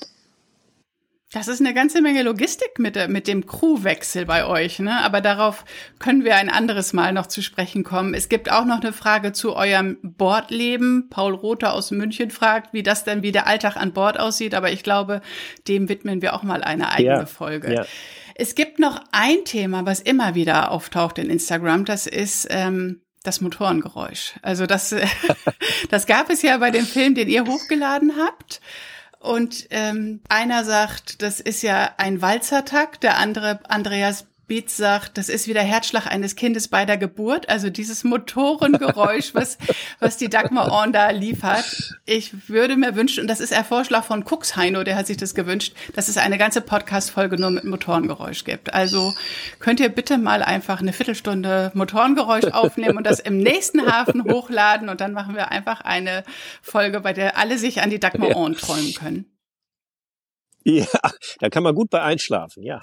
Das 1.35 1.49
ist 1.49 1.59
eine 1.59 1.75
ganze 1.75 2.01
Menge 2.01 2.23
Logistik 2.23 2.79
mit, 2.79 3.09
mit 3.09 3.27
dem 3.27 3.45
Crewwechsel 3.45 4.25
bei 4.25 4.47
euch, 4.47 4.79
ne? 4.79 5.03
Aber 5.03 5.21
darauf 5.21 5.65
können 5.99 6.23
wir 6.23 6.37
ein 6.37 6.49
anderes 6.49 6.93
Mal 6.93 7.13
noch 7.13 7.27
zu 7.27 7.43
sprechen 7.43 7.83
kommen. 7.83 8.15
Es 8.15 8.29
gibt 8.29 8.53
auch 8.53 8.65
noch 8.65 8.81
eine 8.81 8.93
Frage 8.93 9.33
zu 9.33 9.57
eurem 9.57 9.99
Bordleben. 10.03 11.09
Paul 11.11 11.35
Rother 11.35 11.73
aus 11.73 11.91
München 11.91 12.31
fragt, 12.31 12.73
wie 12.73 12.85
das 12.85 13.03
denn 13.03 13.25
wie 13.25 13.33
der 13.33 13.49
Alltag 13.49 13.77
an 13.77 13.93
Bord 13.93 14.17
aussieht. 14.21 14.55
Aber 14.55 14.71
ich 14.71 14.85
glaube, 14.85 15.23
dem 15.67 15.89
widmen 15.89 16.23
wir 16.23 16.35
auch 16.35 16.45
mal 16.45 16.63
eine 16.63 16.93
eigene 16.93 17.17
ja, 17.17 17.27
Folge. 17.27 17.75
Ja. 17.75 17.85
Es 18.37 18.55
gibt 18.55 18.79
noch 18.79 19.03
ein 19.11 19.45
Thema, 19.45 19.85
was 19.85 19.99
immer 19.99 20.37
wieder 20.37 20.71
auftaucht 20.71 21.19
in 21.19 21.31
Instagram. 21.31 21.85
Das 21.85 22.07
ist 22.07 22.47
ähm, 22.49 23.03
das 23.25 23.41
Motorengeräusch. 23.41 24.35
Also 24.43 24.67
das, 24.67 24.95
das 25.91 26.07
gab 26.07 26.31
es 26.31 26.43
ja 26.43 26.59
bei 26.59 26.71
dem 26.71 26.87
Film, 26.87 27.17
den 27.17 27.29
ihr 27.29 27.45
hochgeladen 27.45 28.13
habt. 28.17 28.61
Und 29.25 29.69
ähm, 29.71 30.21
einer 30.29 30.65
sagt, 30.65 31.23
das 31.23 31.41
ist 31.41 31.63
ja 31.63 31.95
ein 31.97 32.21
Walzertakt, 32.21 33.03
der 33.03 33.17
andere, 33.17 33.59
Andreas 33.71 34.27
Beats 34.47 34.77
sagt, 34.77 35.17
das 35.19 35.29
ist 35.29 35.49
wie 35.49 35.55
der 35.55 35.63
Herzschlag 35.63 36.07
eines 36.07 36.37
Kindes 36.37 36.69
bei 36.69 36.85
der 36.85 36.97
Geburt. 36.97 37.49
Also 37.49 37.71
dieses 37.71 38.05
Motorengeräusch, 38.05 39.35
was, 39.35 39.59
was 40.01 40.17
die 40.17 40.29
Dagmar 40.29 40.71
Orn 40.71 40.93
da 40.93 41.11
liefert. 41.11 41.65
Ich 42.05 42.49
würde 42.49 42.77
mir 42.77 42.95
wünschen, 42.95 43.23
und 43.23 43.29
das 43.29 43.41
ist 43.41 43.53
ein 43.53 43.65
Vorschlag 43.65 44.05
von 44.05 44.25
Cooks 44.25 44.57
Heino, 44.57 44.85
der 44.85 44.97
hat 44.97 45.07
sich 45.07 45.17
das 45.17 45.35
gewünscht, 45.35 45.75
dass 45.95 46.09
es 46.09 46.17
eine 46.17 46.39
ganze 46.39 46.61
Podcast-Folge 46.61 47.41
nur 47.41 47.51
mit 47.51 47.65
Motorengeräusch 47.65 48.45
gibt. 48.45 48.75
Also 48.75 49.15
könnt 49.61 49.81
ihr 49.81 49.89
bitte 49.89 50.19
mal 50.19 50.43
einfach 50.43 50.81
eine 50.81 50.93
Viertelstunde 50.93 51.73
Motorengeräusch 51.75 52.47
aufnehmen 52.53 52.99
und 52.99 53.07
das 53.07 53.21
im 53.21 53.39
nächsten 53.39 53.87
Hafen 53.87 54.25
hochladen 54.25 54.89
und 54.89 55.01
dann 55.01 55.13
machen 55.13 55.35
wir 55.35 55.51
einfach 55.51 55.81
eine 55.81 56.25
Folge, 56.63 57.01
bei 57.01 57.13
der 57.13 57.39
alle 57.39 57.59
sich 57.59 57.83
an 57.83 57.91
die 57.91 58.01
Dagmar 58.01 58.37
Orn 58.37 58.57
träumen 58.57 58.95
können. 58.95 59.34
Ja, 60.65 60.87
da 61.41 61.51
kann 61.51 61.63
man 61.63 61.75
gut 61.75 61.91
bei 61.91 62.01
einschlafen, 62.01 62.63
ja. 62.63 62.81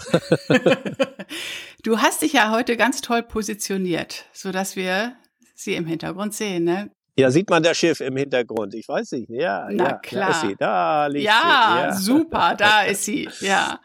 du 1.83 2.00
hast 2.00 2.21
dich 2.21 2.33
ja 2.33 2.51
heute 2.51 2.77
ganz 2.77 3.01
toll 3.01 3.23
positioniert, 3.23 4.25
so 4.33 4.51
dass 4.51 4.75
wir 4.75 5.15
sie 5.55 5.73
im 5.73 5.88
Hintergrund 5.88 6.35
sehen, 6.35 6.63
ne? 6.63 6.91
Ja, 7.17 7.29
sieht 7.29 7.50
man 7.50 7.61
das 7.61 7.77
Schiff 7.77 8.00
im 8.00 8.15
Hintergrund? 8.15 8.73
Ich 8.73 8.88
weiß 8.88 9.11
nicht. 9.13 9.29
Ja, 9.29 9.67
Na 9.71 9.89
ja, 9.89 9.93
klar. 9.97 10.29
Da 10.29 10.31
ist 10.31 10.41
sie. 10.41 10.55
Da 10.57 11.07
liegt 11.07 11.25
ja, 11.25 11.33
sie. 11.33 11.79
Ja, 11.79 11.93
super, 11.93 12.55
da 12.55 12.83
ist 12.85 13.03
sie. 13.03 13.29
Ja. 13.41 13.79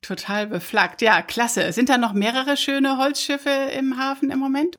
Total 0.00 0.46
beflaggt. 0.46 1.02
Ja, 1.02 1.22
klasse. 1.22 1.72
Sind 1.72 1.88
da 1.88 1.98
noch 1.98 2.12
mehrere 2.12 2.56
schöne 2.56 2.98
Holzschiffe 2.98 3.50
im 3.76 3.98
Hafen 3.98 4.30
im 4.30 4.38
Moment? 4.38 4.76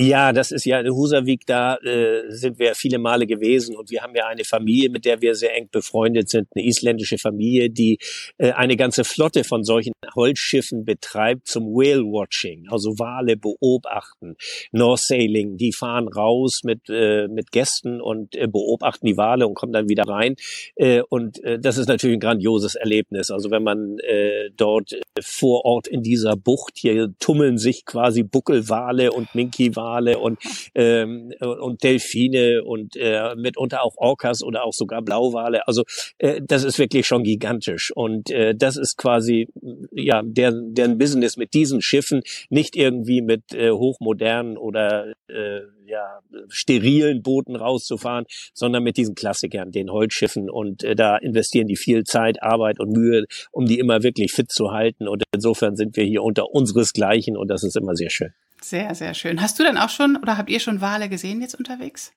Ja, 0.00 0.32
das 0.32 0.50
ist 0.50 0.64
ja 0.64 0.80
in 0.80 0.92
Husavik, 0.92 1.46
da 1.46 1.76
äh, 1.76 2.24
sind 2.28 2.58
wir 2.58 2.74
viele 2.74 2.98
Male 2.98 3.26
gewesen 3.26 3.76
und 3.76 3.90
wir 3.90 4.02
haben 4.02 4.14
ja 4.14 4.26
eine 4.26 4.44
Familie, 4.44 4.90
mit 4.90 5.04
der 5.04 5.20
wir 5.20 5.34
sehr 5.34 5.54
eng 5.54 5.68
befreundet 5.70 6.28
sind, 6.28 6.48
eine 6.54 6.64
isländische 6.64 7.18
Familie, 7.18 7.70
die 7.70 7.98
äh, 8.38 8.52
eine 8.52 8.76
ganze 8.76 9.04
Flotte 9.04 9.44
von 9.44 9.62
solchen 9.62 9.92
Holzschiffen 10.14 10.84
betreibt 10.84 11.48
zum 11.48 11.66
Whale 11.66 12.02
Watching, 12.02 12.66
also 12.70 12.98
Wale 12.98 13.36
beobachten, 13.36 14.36
North 14.72 15.00
Sailing, 15.00 15.56
die 15.58 15.72
fahren 15.72 16.08
raus 16.08 16.60
mit, 16.64 16.88
äh, 16.88 17.28
mit 17.28 17.52
Gästen 17.52 18.00
und 18.00 18.34
äh, 18.34 18.46
beobachten 18.46 19.06
die 19.06 19.16
Wale 19.16 19.46
und 19.46 19.54
kommen 19.54 19.72
dann 19.72 19.88
wieder 19.88 20.04
rein 20.08 20.34
äh, 20.76 21.02
und 21.08 21.42
äh, 21.44 21.58
das 21.58 21.78
ist 21.78 21.88
natürlich 21.88 22.16
ein 22.16 22.20
grandioses 22.20 22.74
Erlebnis. 22.74 23.30
Also 23.30 23.50
wenn 23.50 23.62
man 23.62 23.98
äh, 23.98 24.50
dort 24.56 24.92
äh, 24.92 25.00
vor 25.20 25.64
Ort 25.64 25.86
in 25.86 26.02
dieser 26.02 26.36
Bucht, 26.36 26.74
hier 26.76 27.12
tummeln 27.18 27.58
sich 27.58 27.84
quasi 27.84 28.22
Buckelwale 28.22 29.12
und 29.12 29.34
Minky 29.34 29.73
Wale 29.76 30.18
und, 30.18 30.38
ähm, 30.74 31.32
und 31.40 31.82
Delfine 31.82 32.64
und 32.64 32.96
äh, 32.96 33.34
mitunter 33.36 33.84
auch 33.84 33.96
Orcas 33.96 34.42
oder 34.42 34.64
auch 34.64 34.72
sogar 34.72 35.02
Blauwale. 35.02 35.66
Also 35.66 35.84
äh, 36.18 36.40
das 36.42 36.64
ist 36.64 36.78
wirklich 36.78 37.06
schon 37.06 37.22
gigantisch. 37.22 37.92
Und 37.94 38.30
äh, 38.30 38.54
das 38.54 38.76
ist 38.76 38.96
quasi 38.96 39.48
ja 39.92 40.22
deren, 40.24 40.74
deren 40.74 40.98
Business 40.98 41.36
mit 41.36 41.54
diesen 41.54 41.80
Schiffen, 41.82 42.22
nicht 42.50 42.76
irgendwie 42.76 43.22
mit 43.22 43.52
äh, 43.52 43.70
hochmodernen 43.70 44.56
oder 44.56 45.12
äh, 45.28 45.60
ja, 45.86 46.20
sterilen 46.48 47.22
Booten 47.22 47.56
rauszufahren, 47.56 48.26
sondern 48.52 48.82
mit 48.82 48.96
diesen 48.96 49.14
Klassikern, 49.14 49.70
den 49.70 49.90
Holzschiffen. 49.90 50.50
Und 50.50 50.82
äh, 50.82 50.94
da 50.94 51.16
investieren 51.16 51.66
die 51.66 51.76
viel 51.76 52.04
Zeit, 52.04 52.42
Arbeit 52.42 52.80
und 52.80 52.92
Mühe, 52.92 53.24
um 53.52 53.66
die 53.66 53.78
immer 53.78 54.02
wirklich 54.02 54.32
fit 54.32 54.50
zu 54.50 54.72
halten. 54.72 55.08
Und 55.08 55.24
insofern 55.34 55.76
sind 55.76 55.96
wir 55.96 56.04
hier 56.04 56.22
unter 56.22 56.50
unseresgleichen 56.50 57.36
und 57.36 57.48
das 57.48 57.64
ist 57.64 57.76
immer 57.76 57.94
sehr 57.94 58.10
schön. 58.10 58.32
Sehr, 58.64 58.94
sehr 58.94 59.12
schön. 59.12 59.42
Hast 59.42 59.58
du 59.58 59.62
denn 59.62 59.76
auch 59.76 59.90
schon 59.90 60.16
oder 60.16 60.38
habt 60.38 60.48
ihr 60.48 60.58
schon 60.58 60.80
Wale 60.80 61.10
gesehen 61.10 61.42
jetzt 61.42 61.54
unterwegs? 61.54 62.14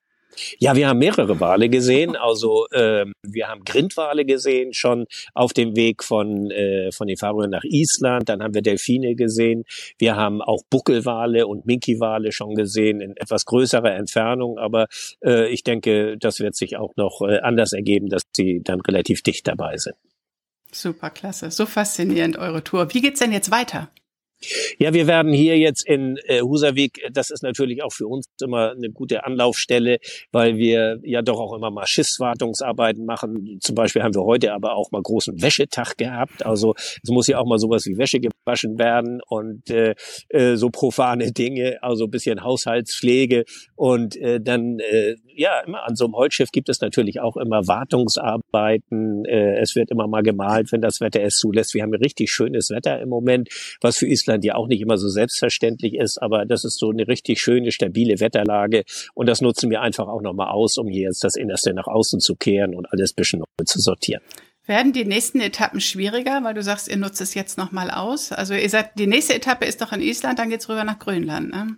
Ja, 0.59 0.77
wir 0.77 0.87
haben 0.87 0.99
mehrere 0.99 1.41
Wale 1.41 1.67
gesehen. 1.67 2.15
Also 2.15 2.67
ähm, 2.71 3.11
wir 3.21 3.49
haben 3.49 3.65
Grindwale 3.65 4.23
gesehen, 4.23 4.73
schon 4.73 5.07
auf 5.33 5.51
dem 5.51 5.75
Weg 5.75 6.05
von 6.05 6.49
äh, 6.51 6.93
von 6.93 7.07
den 7.07 7.17
Färöern 7.17 7.49
nach 7.49 7.65
Island. 7.65 8.29
Dann 8.29 8.41
haben 8.41 8.53
wir 8.53 8.61
Delfine 8.61 9.15
gesehen. 9.15 9.65
Wir 9.97 10.15
haben 10.15 10.41
auch 10.41 10.61
Buckelwale 10.69 11.47
und 11.47 11.65
Minkiwale 11.65 12.31
schon 12.31 12.55
gesehen 12.55 13.01
in 13.01 13.17
etwas 13.17 13.43
größerer 13.43 13.95
Entfernung. 13.95 14.57
Aber 14.57 14.87
äh, 15.21 15.49
ich 15.49 15.63
denke, 15.63 16.17
das 16.17 16.39
wird 16.39 16.55
sich 16.55 16.77
auch 16.77 16.95
noch 16.95 17.19
äh, 17.27 17.39
anders 17.39 17.73
ergeben, 17.73 18.07
dass 18.07 18.21
sie 18.33 18.61
dann 18.63 18.79
relativ 18.79 19.21
dicht 19.21 19.49
dabei 19.49 19.75
sind. 19.75 19.97
Super, 20.71 21.09
klasse. 21.09 21.51
So 21.51 21.65
faszinierend 21.65 22.37
eure 22.37 22.63
Tour. 22.63 22.93
Wie 22.93 23.01
geht's 23.01 23.19
denn 23.19 23.33
jetzt 23.33 23.51
weiter? 23.51 23.89
Ja, 24.77 24.93
wir 24.93 25.07
werden 25.07 25.33
hier 25.33 25.57
jetzt 25.57 25.87
in 25.87 26.17
äh, 26.25 26.41
Husavik, 26.41 27.01
das 27.11 27.29
ist 27.31 27.43
natürlich 27.43 27.81
auch 27.83 27.91
für 27.91 28.07
uns 28.07 28.27
immer 28.41 28.71
eine 28.71 28.89
gute 28.89 29.23
Anlaufstelle, 29.23 29.97
weil 30.31 30.57
wir 30.57 30.99
ja 31.03 31.21
doch 31.21 31.39
auch 31.39 31.55
immer 31.55 31.71
mal 31.71 31.87
Schiffswartungsarbeiten 31.87 33.05
machen. 33.05 33.57
Zum 33.61 33.75
Beispiel 33.75 34.03
haben 34.03 34.13
wir 34.13 34.23
heute 34.23 34.53
aber 34.53 34.75
auch 34.75 34.91
mal 34.91 35.01
großen 35.01 35.41
Wäschetag 35.41 35.97
gehabt. 35.97 36.45
Also 36.45 36.75
es 36.77 37.09
muss 37.09 37.27
ja 37.27 37.39
auch 37.39 37.47
mal 37.47 37.57
sowas 37.57 37.85
wie 37.85 37.97
Wäsche 37.97 38.19
gewaschen 38.19 38.77
werden 38.77 39.21
und 39.27 39.69
äh, 39.69 39.95
äh, 40.29 40.55
so 40.55 40.69
profane 40.69 41.31
Dinge, 41.31 41.77
also 41.81 42.07
bisschen 42.07 42.43
Haushaltspflege. 42.43 43.43
Und 43.75 44.15
äh, 44.17 44.39
dann, 44.39 44.79
äh, 44.79 45.15
ja, 45.37 45.59
immer 45.59 45.87
an 45.87 45.95
so 45.95 46.05
einem 46.05 46.15
Holzschiff 46.15 46.49
gibt 46.51 46.67
es 46.67 46.81
natürlich 46.81 47.19
auch 47.19 47.37
immer 47.37 47.67
Wartungsarbeiten. 47.67 49.23
Äh, 49.25 49.59
es 49.59 49.75
wird 49.75 49.91
immer 49.91 50.07
mal 50.07 50.23
gemalt, 50.23 50.71
wenn 50.71 50.81
das 50.81 50.99
Wetter 50.99 51.21
es 51.21 51.35
zulässt. 51.35 51.75
Wir 51.75 51.83
haben 51.83 51.93
richtig 51.93 52.31
schönes 52.31 52.71
Wetter 52.71 52.99
im 52.99 53.09
Moment, 53.09 53.49
was 53.79 53.97
für 53.97 54.07
Island 54.07 54.43
ja 54.43 54.55
auch 54.55 54.67
nicht 54.67 54.81
immer 54.81 54.97
so 54.97 55.07
selbstverständlich 55.07 55.93
ist, 55.93 56.19
aber 56.21 56.45
das 56.45 56.65
ist 56.65 56.79
so 56.79 56.89
eine 56.89 57.07
richtig 57.07 57.39
schöne, 57.39 57.71
stabile 57.71 58.19
Wetterlage 58.19 58.83
und 59.13 59.29
das 59.29 59.41
nutzen 59.41 59.69
wir 59.69 59.81
einfach 59.81 60.07
auch 60.07 60.21
nochmal 60.21 60.47
aus, 60.47 60.77
um 60.77 60.87
hier 60.87 61.03
jetzt 61.03 61.23
das 61.23 61.35
Innerste 61.35 61.73
nach 61.73 61.87
außen 61.87 62.19
zu 62.19 62.35
kehren 62.35 62.73
und 62.73 62.91
alles 62.91 63.11
ein 63.11 63.15
bisschen 63.17 63.39
neu 63.39 63.65
zu 63.65 63.79
sortieren. 63.79 64.23
Werden 64.65 64.91
die 64.91 65.05
nächsten 65.05 65.39
Etappen 65.39 65.79
schwieriger, 65.79 66.43
weil 66.43 66.55
du 66.55 66.63
sagst, 66.63 66.87
ihr 66.89 66.97
nutzt 66.97 67.21
es 67.21 67.35
jetzt 67.35 67.57
nochmal 67.57 67.91
aus? 67.91 68.31
Also 68.31 68.55
ihr 68.55 68.69
sagt, 68.69 68.99
die 68.99 69.07
nächste 69.07 69.35
Etappe 69.35 69.65
ist 69.65 69.81
doch 69.81 69.93
in 69.93 70.01
Island, 70.01 70.39
dann 70.39 70.49
geht's 70.49 70.67
rüber 70.67 70.83
nach 70.83 70.99
Grönland, 70.99 71.51
ne? 71.51 71.77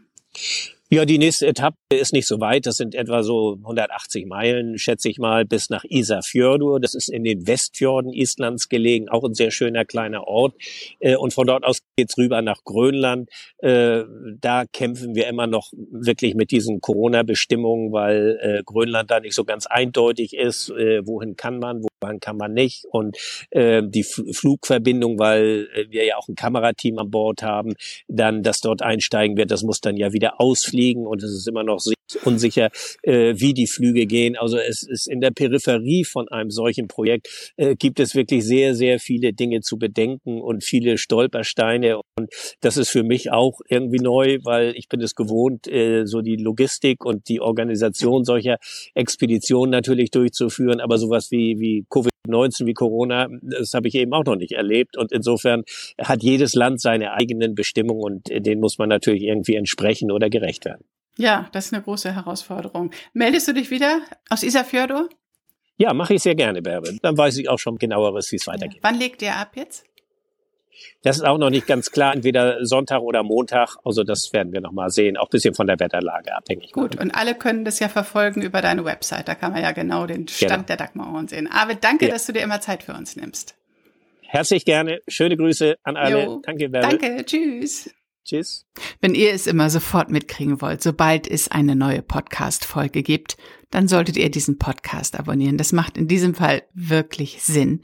Ja, 0.92 1.06
die 1.06 1.20
nächste 1.20 1.46
Etappe 1.46 1.78
ist 1.94 2.14
nicht 2.14 2.28
so 2.28 2.40
weit. 2.40 2.66
Das 2.66 2.78
sind 2.78 2.96
etwa 2.96 3.22
so 3.22 3.58
180 3.62 4.26
Meilen, 4.26 4.80
schätze 4.80 5.08
ich 5.08 5.20
mal, 5.20 5.46
bis 5.46 5.70
nach 5.70 5.84
Isafjordur. 5.88 6.80
Das 6.80 6.96
ist 6.96 7.10
in 7.10 7.24
den 7.24 7.46
Westfjorden 7.46 8.12
Islands 8.12 8.70
gelegen, 8.70 9.08
auch 9.08 9.24
ein 9.24 9.36
sehr 9.36 9.52
schöner 9.52 9.86
kleiner 9.86 10.24
Ort. 10.28 10.56
Äh, 11.00 11.16
und 11.16 11.32
von 11.32 11.46
dort 11.46 11.64
aus 11.64 11.82
geht's 11.96 12.18
rüber 12.18 12.42
nach 12.42 12.64
Grönland. 12.64 13.30
Äh, 13.60 14.02
da 14.42 14.66
kämpfen 14.66 15.14
wir 15.14 15.28
immer 15.28 15.46
noch 15.46 15.72
wirklich 15.92 16.34
mit 16.34 16.50
diesen 16.50 16.82
Corona-Bestimmungen, 16.82 17.92
weil 17.92 18.40
äh, 18.42 18.64
Grönland 18.66 19.12
da 19.12 19.20
nicht 19.20 19.36
so 19.36 19.44
ganz 19.44 19.68
eindeutig 19.68 20.34
ist. 20.36 20.70
Wohin 20.70 21.36
kann 21.36 21.60
man, 21.60 21.84
wohin 22.02 22.20
kann 22.20 22.38
man 22.38 22.54
nicht? 22.54 22.86
Und 22.92 23.18
die 23.54 24.04
Flugverbindung, 24.04 25.20
weil 25.20 25.68
wir 25.90 26.06
ja 26.06 26.18
auch 26.18 26.28
ein 26.28 26.36
Kamerateam 26.36 26.98
an 26.98 27.10
Bord 27.10 27.44
haben, 27.44 27.74
dann, 28.08 28.44
das 28.44 28.60
dort 28.60 28.82
einsteigen 28.82 29.38
wird, 29.38 29.52
das 29.52 29.64
muss 29.64 29.82
dann 29.82 29.98
ja 29.98 30.14
wieder 30.14 30.40
ausfliegen 30.40 30.80
fliegen 30.80 31.06
und 31.06 31.24
es 31.24 31.32
ist 31.32 31.48
immer 31.48 31.64
noch 31.64 31.80
unsicher, 32.24 32.70
äh, 33.04 33.36
wie 33.38 33.54
die 33.54 33.68
Flüge 33.68 34.06
gehen. 34.06 34.36
Also 34.36 34.58
es 34.58 34.84
ist 34.84 35.08
in 35.08 35.22
der 35.22 35.32
Peripherie 35.32 36.06
von 36.06 36.28
einem 36.30 36.50
solchen 36.50 36.88
Projekt 36.88 37.54
äh, 37.58 37.76
gibt 37.76 38.00
es 38.00 38.16
wirklich 38.16 38.46
sehr, 38.46 38.76
sehr 38.76 39.00
viele 39.00 39.34
Dinge 39.34 39.62
zu 39.62 39.78
bedenken 39.78 40.42
und 40.42 40.64
viele 40.64 40.98
Stolpersteine. 40.98 42.00
Und 42.18 42.30
das 42.62 42.78
ist 42.78 42.90
für 42.90 43.04
mich 43.04 43.32
auch 43.32 43.60
irgendwie 43.68 44.00
neu, 44.00 44.40
weil 44.44 44.74
ich 44.76 44.88
bin 44.88 45.02
es 45.02 45.16
gewohnt, 45.16 45.68
äh, 45.68 46.06
so 46.06 46.22
die 46.22 46.38
Logistik 46.38 47.06
und 47.06 47.28
die 47.30 47.42
Organisation 47.42 48.24
solcher 48.24 48.58
Expeditionen 48.96 49.72
natürlich 49.72 50.10
durchzuführen. 50.12 50.80
Aber 50.80 50.98
sowas 50.98 51.30
wie, 51.32 51.60
wie 51.60 51.86
Covid-19 51.90 52.66
wie 52.66 52.74
Corona, 52.74 53.28
das 53.42 53.74
habe 53.74 53.88
ich 53.88 53.96
eben 53.96 54.14
auch 54.14 54.26
noch 54.26 54.36
nicht 54.36 54.54
erlebt. 54.54 54.98
Und 54.98 55.12
insofern 55.12 55.64
hat 56.02 56.24
jedes 56.24 56.54
Land 56.54 56.82
seine 56.82 57.14
eigenen 57.14 57.56
Bestimmungen 57.56 58.04
und 58.04 58.28
denen 58.30 58.62
muss 58.62 58.78
man 58.78 58.90
natürlich 58.90 59.24
irgendwie 59.24 59.56
entsprechen 59.56 60.12
oder 60.12 60.30
gerecht 60.30 60.66
werden. 60.66 60.86
Ja, 61.18 61.50
das 61.52 61.68
ist 61.68 61.74
eine 61.74 61.84
große 61.84 62.16
Herausforderung. 62.16 62.92
Meldest 63.14 63.48
du 63.48 63.54
dich 63.54 63.72
wieder 63.72 64.00
aus 64.30 64.44
Isafjordur? 64.44 65.10
Ja, 65.78 65.94
mache 65.94 66.14
ich 66.14 66.24
sehr 66.24 66.36
gerne, 66.36 66.62
Bärbe. 66.62 66.98
Dann 67.02 67.18
weiß 67.18 67.38
ich 67.38 67.50
auch 67.50 67.58
schon 67.60 67.78
genaueres, 67.78 68.32
wie 68.32 68.36
es 68.36 68.48
weitergeht. 68.48 68.80
Wann 68.82 69.00
legt 69.00 69.22
ihr 69.22 69.36
ab 69.36 69.52
jetzt? 69.56 69.86
Das 71.02 71.18
ist 71.18 71.24
auch 71.24 71.38
noch 71.38 71.50
nicht 71.50 71.68
ganz 71.68 71.92
klar, 71.92 72.14
entweder 72.14 72.66
Sonntag 72.66 73.02
oder 73.02 73.24
Montag. 73.24 73.78
Also 73.84 74.04
das 74.04 74.30
werden 74.34 74.52
wir 74.52 74.62
noch 74.62 74.72
mal 74.72 74.90
sehen, 74.90 75.18
auch 75.18 75.30
bisschen 75.30 75.54
von 75.54 75.68
der 75.68 75.80
Wetterlage 75.80 76.36
abhängig. 76.36 76.72
Gut, 76.72 76.96
machen. 76.96 77.10
und 77.10 77.16
alle 77.16 77.36
können 77.36 77.66
das 77.66 77.80
ja 77.80 77.88
verfolgen 77.88 78.42
über 78.42 78.62
deine 78.62 78.86
Website. 78.86 79.28
Da 79.28 79.36
kann 79.36 79.54
man 79.54 79.62
ja 79.62 79.72
genau 79.72 80.06
den 80.06 80.28
Stand 80.28 80.52
genau. 80.52 80.64
der 80.64 80.78
Dagmar 80.78 81.28
sehen. 81.28 81.48
Arvid, 81.52 81.84
danke, 81.84 82.08
ja. 82.08 82.12
dass 82.12 82.26
du 82.26 82.34
dir 82.34 82.42
immer 82.42 82.62
Zeit 82.62 82.84
für 82.84 82.94
uns 82.94 83.16
nimmst. 83.16 83.56
Herzlich 84.22 84.66
gerne. 84.66 85.00
Schöne 85.08 85.38
Grüße 85.38 85.78
an 85.84 85.98
alle. 85.98 86.24
Jo. 86.26 86.42
Danke, 86.46 86.70
Bärbe. 86.70 86.98
Danke, 86.98 87.26
tschüss. 87.26 87.90
Tschüss. 88.24 88.68
Wenn 89.02 89.16
ihr 89.16 89.34
es 89.34 89.48
immer 89.48 89.72
sofort 89.72 90.12
mitkriegen 90.12 90.62
wollt, 90.62 90.84
sobald 90.84 91.28
es 91.28 91.50
eine 91.50 91.76
neue 91.76 92.04
Podcast-Folge 92.04 93.02
gibt, 93.02 93.38
dann 93.72 93.88
solltet 93.88 94.18
ihr 94.18 94.30
diesen 94.30 94.60
Podcast 94.60 95.18
abonnieren. 95.18 95.58
Das 95.58 95.72
macht 95.72 95.98
in 95.98 96.08
diesem 96.08 96.36
Fall 96.36 96.62
wirklich 96.74 97.42
Sinn. 97.42 97.82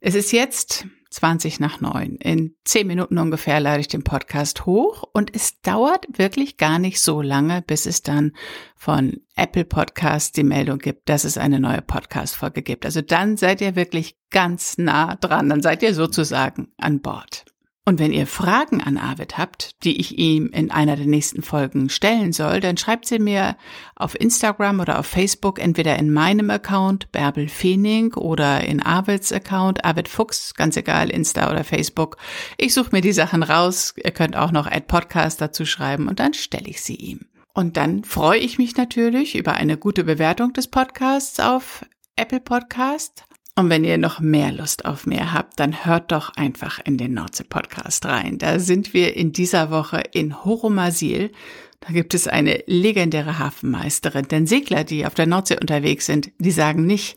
Es 0.00 0.16
ist 0.16 0.32
jetzt 0.32 0.86
20 1.16 1.60
nach 1.60 1.80
9. 1.80 2.16
In 2.16 2.54
10 2.64 2.86
Minuten 2.86 3.16
ungefähr 3.16 3.58
lade 3.58 3.80
ich 3.80 3.88
den 3.88 4.04
Podcast 4.04 4.66
hoch 4.66 5.02
und 5.14 5.34
es 5.34 5.62
dauert 5.62 6.06
wirklich 6.18 6.58
gar 6.58 6.78
nicht 6.78 7.00
so 7.00 7.22
lange, 7.22 7.62
bis 7.62 7.86
es 7.86 8.02
dann 8.02 8.32
von 8.76 9.22
Apple 9.34 9.64
Podcast 9.64 10.36
die 10.36 10.44
Meldung 10.44 10.78
gibt, 10.78 11.08
dass 11.08 11.24
es 11.24 11.38
eine 11.38 11.58
neue 11.58 11.80
Podcast-Folge 11.80 12.60
gibt. 12.60 12.84
Also 12.84 13.00
dann 13.00 13.38
seid 13.38 13.62
ihr 13.62 13.76
wirklich 13.76 14.18
ganz 14.30 14.76
nah 14.76 15.16
dran. 15.16 15.48
Dann 15.48 15.62
seid 15.62 15.82
ihr 15.82 15.94
sozusagen 15.94 16.68
an 16.76 17.00
Bord. 17.00 17.46
Und 17.88 18.00
wenn 18.00 18.12
ihr 18.12 18.26
Fragen 18.26 18.82
an 18.82 18.96
Arvid 18.98 19.38
habt, 19.38 19.84
die 19.84 20.00
ich 20.00 20.18
ihm 20.18 20.48
in 20.48 20.72
einer 20.72 20.96
der 20.96 21.06
nächsten 21.06 21.44
Folgen 21.44 21.88
stellen 21.88 22.32
soll, 22.32 22.58
dann 22.58 22.76
schreibt 22.76 23.06
sie 23.06 23.20
mir 23.20 23.56
auf 23.94 24.18
Instagram 24.20 24.80
oder 24.80 24.98
auf 24.98 25.06
Facebook, 25.06 25.60
entweder 25.60 25.96
in 25.96 26.12
meinem 26.12 26.50
Account 26.50 27.12
Bärbel 27.12 27.48
Feening 27.48 28.12
oder 28.14 28.64
in 28.64 28.82
Arvids 28.82 29.30
Account 29.30 29.84
Arvid 29.84 30.08
Fuchs, 30.08 30.54
ganz 30.54 30.76
egal, 30.76 31.10
Insta 31.10 31.48
oder 31.48 31.62
Facebook. 31.62 32.16
Ich 32.58 32.74
suche 32.74 32.90
mir 32.90 33.02
die 33.02 33.12
Sachen 33.12 33.44
raus. 33.44 33.94
Ihr 34.02 34.10
könnt 34.10 34.34
auch 34.34 34.50
noch 34.50 34.66
Ad 34.66 34.86
Podcast 34.88 35.40
dazu 35.40 35.64
schreiben 35.64 36.08
und 36.08 36.18
dann 36.18 36.34
stelle 36.34 36.66
ich 36.66 36.82
sie 36.82 36.96
ihm. 36.96 37.26
Und 37.54 37.76
dann 37.76 38.02
freue 38.02 38.40
ich 38.40 38.58
mich 38.58 38.76
natürlich 38.76 39.36
über 39.36 39.52
eine 39.52 39.76
gute 39.76 40.02
Bewertung 40.02 40.52
des 40.52 40.66
Podcasts 40.66 41.38
auf 41.38 41.86
Apple 42.16 42.40
Podcast 42.40 43.25
und 43.58 43.70
wenn 43.70 43.84
ihr 43.84 43.96
noch 43.96 44.20
mehr 44.20 44.52
Lust 44.52 44.84
auf 44.84 45.06
mehr 45.06 45.32
habt, 45.32 45.58
dann 45.58 45.86
hört 45.86 46.12
doch 46.12 46.36
einfach 46.36 46.78
in 46.84 46.98
den 46.98 47.14
Nordsee-Podcast 47.14 48.04
rein. 48.04 48.36
Da 48.36 48.58
sind 48.58 48.92
wir 48.92 49.16
in 49.16 49.32
dieser 49.32 49.70
Woche 49.70 50.02
in 50.12 50.44
Horomasil. 50.44 51.32
Da 51.80 51.92
gibt 51.92 52.12
es 52.12 52.28
eine 52.28 52.62
legendäre 52.66 53.38
Hafenmeisterin. 53.38 54.28
Denn 54.28 54.46
Segler, 54.46 54.84
die 54.84 55.06
auf 55.06 55.14
der 55.14 55.26
Nordsee 55.26 55.58
unterwegs 55.58 56.04
sind, 56.04 56.32
die 56.38 56.50
sagen 56.50 56.84
nicht, 56.84 57.16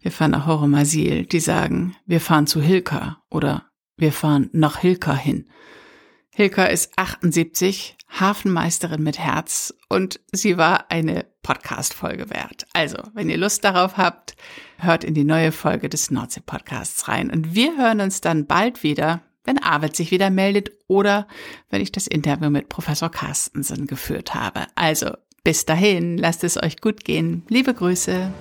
wir 0.00 0.10
fahren 0.10 0.32
nach 0.32 0.46
Horomasil. 0.46 1.24
Die 1.24 1.40
sagen, 1.40 1.96
wir 2.04 2.20
fahren 2.20 2.46
zu 2.46 2.60
Hilka 2.60 3.22
oder 3.30 3.70
wir 3.96 4.12
fahren 4.12 4.50
nach 4.52 4.78
Hilka 4.78 5.16
hin. 5.16 5.46
Hilka 6.28 6.64
ist 6.64 6.92
78, 6.96 7.96
Hafenmeisterin 8.08 9.02
mit 9.02 9.18
Herz 9.18 9.72
und 9.88 10.20
sie 10.30 10.58
war 10.58 10.90
eine 10.90 11.24
Podcast-Folge 11.44 12.30
wert. 12.30 12.66
Also, 12.72 12.96
wenn 13.12 13.30
ihr 13.30 13.36
Lust 13.36 13.62
darauf 13.62 13.96
habt, 13.96 14.34
hört 14.78 15.04
in 15.04 15.14
die 15.14 15.22
neue 15.22 15.52
Folge 15.52 15.88
des 15.88 16.10
Nordsee-Podcasts 16.10 17.06
rein. 17.06 17.30
Und 17.30 17.54
wir 17.54 17.76
hören 17.76 18.00
uns 18.00 18.20
dann 18.20 18.46
bald 18.46 18.82
wieder, 18.82 19.22
wenn 19.44 19.62
Arvid 19.62 19.94
sich 19.94 20.10
wieder 20.10 20.30
meldet 20.30 20.72
oder 20.88 21.28
wenn 21.70 21.80
ich 21.80 21.92
das 21.92 22.08
Interview 22.08 22.50
mit 22.50 22.68
Professor 22.68 23.10
Carstensen 23.10 23.86
geführt 23.86 24.34
habe. 24.34 24.66
Also, 24.74 25.12
bis 25.44 25.66
dahin, 25.66 26.18
lasst 26.18 26.42
es 26.42 26.60
euch 26.60 26.80
gut 26.80 27.04
gehen. 27.04 27.44
Liebe 27.48 27.74
Grüße. 27.74 28.32